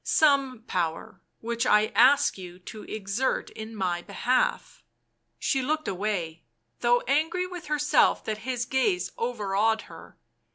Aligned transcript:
"Some 0.23 0.63
power— 0.65 1.21
which 1.41 1.67
I 1.67 1.91
ask 1.93 2.35
you 2.35 2.57
to 2.57 2.81
exert 2.85 3.51
in 3.51 3.75
my 3.75 4.01
behalf." 4.01 4.81
She 5.37 5.61
looked 5.61 5.87
away, 5.87 6.41
though 6.79 7.01
angry 7.01 7.45
with 7.45 7.67
herself 7.67 8.25
that 8.25 8.39
his 8.39 8.65
gaze 8.65 9.11
overawed 9.19 9.81
her. 9.83 10.17